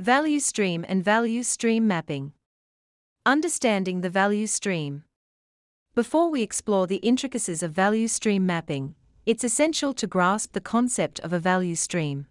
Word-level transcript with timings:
Value 0.00 0.40
stream 0.40 0.82
and 0.88 1.04
value 1.04 1.42
stream 1.42 1.86
mapping. 1.86 2.32
Understanding 3.26 4.00
the 4.00 4.08
value 4.08 4.46
stream. 4.46 5.04
Before 5.94 6.30
we 6.30 6.40
explore 6.40 6.86
the 6.86 7.04
intricacies 7.04 7.62
of 7.62 7.72
value 7.72 8.08
stream 8.08 8.46
mapping, 8.46 8.94
it's 9.26 9.44
essential 9.44 9.92
to 9.92 10.06
grasp 10.06 10.54
the 10.54 10.60
concept 10.62 11.20
of 11.20 11.34
a 11.34 11.38
value 11.38 11.74
stream. 11.74 12.28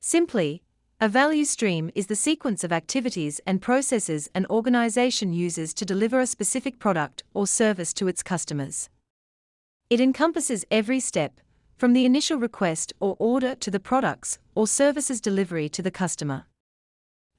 Simply, 0.00 0.64
a 1.00 1.08
value 1.08 1.44
stream 1.44 1.92
is 1.94 2.08
the 2.08 2.16
sequence 2.16 2.64
of 2.64 2.72
activities 2.72 3.40
and 3.46 3.62
processes 3.62 4.28
an 4.34 4.44
organization 4.50 5.32
uses 5.32 5.72
to 5.74 5.84
deliver 5.84 6.18
a 6.18 6.26
specific 6.26 6.80
product 6.80 7.22
or 7.32 7.46
service 7.46 7.92
to 7.92 8.08
its 8.08 8.24
customers. 8.24 8.90
It 9.88 10.00
encompasses 10.00 10.64
every 10.68 10.98
step, 10.98 11.38
from 11.76 11.92
the 11.92 12.04
initial 12.04 12.38
request 12.38 12.92
or 12.98 13.14
order 13.20 13.54
to 13.54 13.70
the 13.70 13.78
products 13.78 14.40
or 14.56 14.66
services 14.66 15.20
delivery 15.20 15.68
to 15.68 15.80
the 15.80 15.92
customer. 15.92 16.46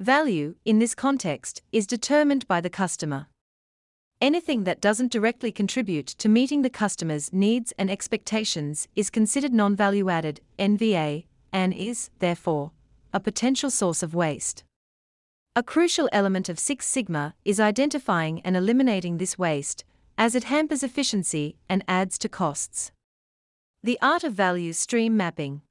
Value, 0.03 0.55
in 0.65 0.79
this 0.79 0.93
context, 0.93 1.61
is 1.71 1.87
determined 1.87 2.45
by 2.45 2.59
the 2.59 2.69
customer. 2.69 3.27
Anything 4.19 4.65
that 4.65 4.81
doesn't 4.81 5.13
directly 5.13 5.49
contribute 5.49 6.07
to 6.07 6.27
meeting 6.27 6.61
the 6.61 6.69
customer's 6.69 7.31
needs 7.31 7.71
and 7.77 7.89
expectations 7.89 8.89
is 8.97 9.09
considered 9.09 9.53
non 9.53 9.77
value 9.77 10.09
added, 10.09 10.41
NVA, 10.59 11.23
and 11.53 11.73
is, 11.73 12.09
therefore, 12.19 12.71
a 13.13 13.21
potential 13.21 13.69
source 13.69 14.03
of 14.03 14.13
waste. 14.13 14.65
A 15.55 15.63
crucial 15.63 16.09
element 16.11 16.49
of 16.49 16.59
Six 16.59 16.85
Sigma 16.85 17.33
is 17.45 17.61
identifying 17.61 18.41
and 18.41 18.57
eliminating 18.57 19.19
this 19.19 19.39
waste, 19.39 19.85
as 20.17 20.35
it 20.35 20.43
hampers 20.43 20.83
efficiency 20.83 21.55
and 21.69 21.81
adds 21.87 22.17
to 22.17 22.27
costs. 22.27 22.91
The 23.81 23.97
art 24.01 24.25
of 24.25 24.33
value 24.33 24.73
stream 24.73 25.15
mapping. 25.15 25.61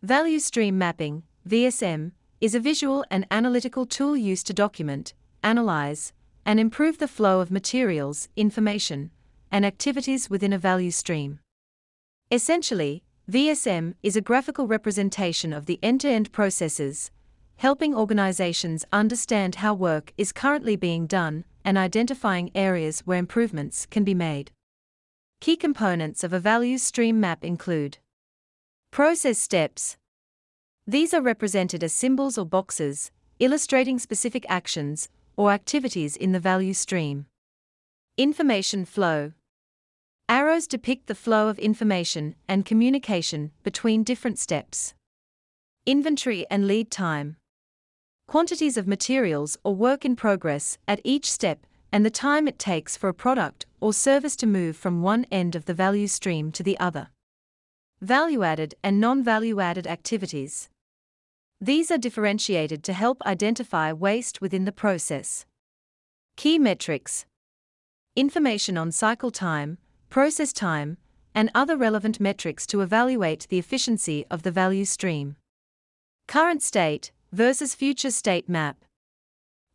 Value 0.00 0.38
stream 0.38 0.78
mapping, 0.78 1.24
VSM, 1.46 2.12
is 2.42 2.56
a 2.56 2.60
visual 2.60 3.04
and 3.08 3.24
analytical 3.30 3.86
tool 3.86 4.16
used 4.16 4.48
to 4.48 4.52
document, 4.52 5.14
analyze, 5.44 6.12
and 6.44 6.58
improve 6.58 6.98
the 6.98 7.06
flow 7.06 7.38
of 7.38 7.52
materials, 7.52 8.28
information, 8.34 9.12
and 9.52 9.64
activities 9.64 10.28
within 10.28 10.52
a 10.52 10.58
value 10.58 10.90
stream. 10.90 11.38
Essentially, 12.32 13.04
VSM 13.30 13.94
is 14.02 14.16
a 14.16 14.20
graphical 14.20 14.66
representation 14.66 15.52
of 15.52 15.66
the 15.66 15.78
end 15.84 16.00
to 16.00 16.08
end 16.08 16.32
processes, 16.32 17.12
helping 17.58 17.94
organizations 17.94 18.84
understand 18.92 19.54
how 19.56 19.72
work 19.72 20.12
is 20.18 20.32
currently 20.32 20.74
being 20.74 21.06
done 21.06 21.44
and 21.64 21.78
identifying 21.78 22.50
areas 22.56 23.02
where 23.06 23.20
improvements 23.20 23.86
can 23.86 24.02
be 24.02 24.14
made. 24.14 24.50
Key 25.40 25.54
components 25.54 26.24
of 26.24 26.32
a 26.32 26.40
value 26.40 26.78
stream 26.78 27.20
map 27.20 27.44
include 27.44 27.98
Process 28.90 29.38
steps, 29.38 29.96
these 30.86 31.14
are 31.14 31.22
represented 31.22 31.84
as 31.84 31.92
symbols 31.92 32.36
or 32.36 32.44
boxes, 32.44 33.12
illustrating 33.38 34.00
specific 34.00 34.44
actions 34.48 35.08
or 35.36 35.52
activities 35.52 36.16
in 36.16 36.32
the 36.32 36.40
value 36.40 36.74
stream. 36.74 37.26
Information 38.18 38.84
flow. 38.84 39.32
Arrows 40.28 40.66
depict 40.66 41.06
the 41.06 41.14
flow 41.14 41.48
of 41.48 41.58
information 41.60 42.34
and 42.48 42.66
communication 42.66 43.52
between 43.62 44.02
different 44.02 44.38
steps. 44.40 44.94
Inventory 45.86 46.46
and 46.50 46.66
lead 46.66 46.90
time. 46.90 47.36
Quantities 48.26 48.76
of 48.76 48.88
materials 48.88 49.56
or 49.62 49.74
work 49.74 50.04
in 50.04 50.16
progress 50.16 50.78
at 50.88 51.00
each 51.04 51.30
step 51.30 51.64
and 51.92 52.04
the 52.04 52.10
time 52.10 52.48
it 52.48 52.58
takes 52.58 52.96
for 52.96 53.08
a 53.08 53.14
product 53.14 53.66
or 53.80 53.92
service 53.92 54.34
to 54.36 54.46
move 54.46 54.76
from 54.76 55.02
one 55.02 55.26
end 55.30 55.54
of 55.54 55.66
the 55.66 55.74
value 55.74 56.08
stream 56.08 56.50
to 56.50 56.62
the 56.62 56.78
other. 56.80 57.10
Value 58.00 58.42
added 58.42 58.74
and 58.82 59.00
non 59.00 59.22
value 59.22 59.60
added 59.60 59.86
activities. 59.86 60.68
These 61.62 61.92
are 61.92 61.96
differentiated 61.98 62.82
to 62.82 62.92
help 62.92 63.22
identify 63.24 63.92
waste 63.92 64.40
within 64.40 64.64
the 64.64 64.72
process. 64.72 65.46
Key 66.34 66.58
metrics 66.58 67.24
Information 68.16 68.76
on 68.76 68.90
cycle 68.90 69.30
time, 69.30 69.78
process 70.10 70.52
time, 70.52 70.96
and 71.36 71.52
other 71.54 71.76
relevant 71.76 72.18
metrics 72.18 72.66
to 72.66 72.80
evaluate 72.80 73.46
the 73.48 73.60
efficiency 73.60 74.26
of 74.28 74.42
the 74.42 74.50
value 74.50 74.84
stream. 74.84 75.36
Current 76.26 76.64
state 76.64 77.12
versus 77.30 77.76
future 77.76 78.10
state 78.10 78.48
map. 78.48 78.84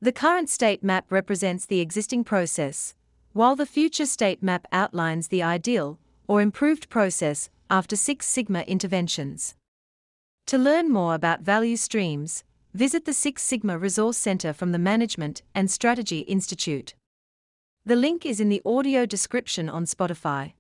The 0.02 0.12
current 0.12 0.50
state 0.50 0.84
map 0.84 1.06
represents 1.10 1.66
the 1.66 1.80
existing 1.80 2.26
process, 2.26 2.96
while 3.32 3.56
the 3.56 3.66
future 3.66 4.06
state 4.06 4.44
map 4.44 4.68
outlines 4.74 5.30
the 5.30 5.42
ideal 5.42 6.00
or 6.28 6.42
improved 6.42 6.90
process 6.90 7.50
after 7.70 7.96
Six 7.96 8.26
Sigma 8.26 8.64
interventions. 8.64 9.56
To 10.48 10.58
learn 10.58 10.90
more 10.90 11.14
about 11.14 11.42
value 11.42 11.76
streams, 11.76 12.46
visit 12.74 13.04
the 13.04 13.12
Six 13.12 13.44
Sigma 13.44 13.78
Resource 13.78 14.16
Center 14.16 14.54
from 14.54 14.72
the 14.72 14.80
Management 14.80 15.42
and 15.54 15.70
Strategy 15.70 16.20
Institute. 16.20 16.96
The 17.86 17.98
link 17.98 18.26
is 18.26 18.40
in 18.40 18.48
the 18.48 18.62
audio 18.66 19.06
description 19.06 19.68
on 19.68 19.84
Spotify. 19.84 20.54